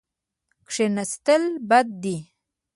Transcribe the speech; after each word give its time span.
کښېناستل 0.67 1.43
بد 1.69 1.87
دي. 2.03 2.17